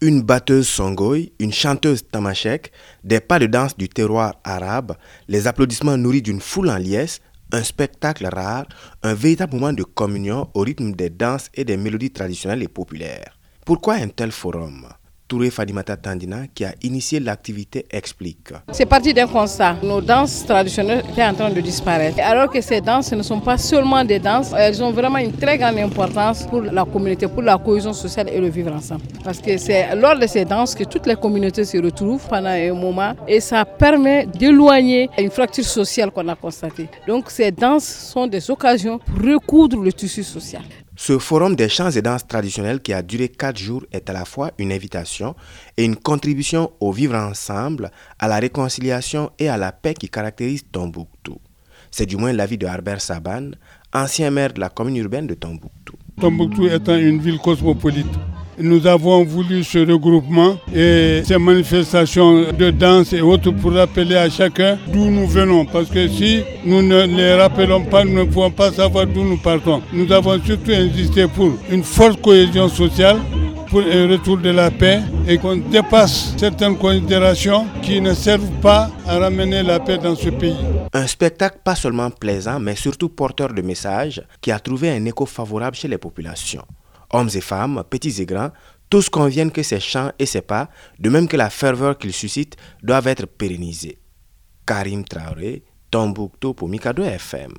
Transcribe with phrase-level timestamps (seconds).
[0.00, 2.72] Une batteuse songoï, une chanteuse tamashek,
[3.04, 4.96] des pas de danse du terroir arabe,
[5.28, 7.20] les applaudissements nourris d'une foule en liesse,
[7.52, 8.66] un spectacle rare,
[9.02, 13.38] un véritable moment de communion au rythme des danses et des mélodies traditionnelles et populaires.
[13.64, 14.86] Pourquoi un tel forum?
[15.26, 18.52] Touré Fadimata Tandina, qui a initié l'activité, explique.
[18.72, 19.76] C'est parti d'un constat.
[19.82, 22.18] Nos danses traditionnelles étaient en train de disparaître.
[22.22, 25.56] Alors que ces danses ne sont pas seulement des danses, elles ont vraiment une très
[25.56, 29.00] grande importance pour la communauté, pour la cohésion sociale et le vivre ensemble.
[29.24, 32.74] Parce que c'est lors de ces danses que toutes les communautés se retrouvent pendant un
[32.74, 36.90] moment et ça permet d'éloigner une fracture sociale qu'on a constatée.
[37.08, 40.62] Donc ces danses sont des occasions pour recoudre le tissu social.
[40.96, 44.24] Ce forum des chants et danses traditionnels qui a duré quatre jours est à la
[44.24, 45.34] fois une invitation
[45.76, 50.62] et une contribution au vivre ensemble, à la réconciliation et à la paix qui caractérise
[50.70, 51.38] Tombouctou.
[51.90, 53.50] C'est du moins l'avis de Harbert Saban,
[53.92, 55.94] ancien maire de la commune urbaine de Tombouctou.
[56.20, 58.06] Tombouctou étant une ville cosmopolite,
[58.58, 64.28] nous avons voulu ce regroupement et ces manifestations de danse et autres pour rappeler à
[64.30, 65.64] chacun d'où nous venons.
[65.64, 69.38] Parce que si nous ne les rappelons pas, nous ne pouvons pas savoir d'où nous
[69.38, 69.82] partons.
[69.92, 73.18] Nous avons surtout insisté pour une forte cohésion sociale
[73.68, 78.90] pour un retour de la paix et qu'on dépasse certaines considérations qui ne servent pas
[79.06, 80.56] à ramener la paix dans ce pays.
[80.92, 85.26] Un spectacle pas seulement plaisant, mais surtout porteur de messages qui a trouvé un écho
[85.26, 86.62] favorable chez les populations.
[87.10, 88.50] Hommes et femmes, petits et grands,
[88.90, 92.56] tous conviennent que ces chants et ces pas, de même que la ferveur qu'ils suscitent,
[92.82, 93.98] doivent être pérennisés.
[94.66, 97.54] Karim Traoré, Tombouctou pour Mikado FM.